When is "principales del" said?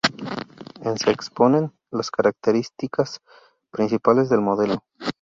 3.71-4.41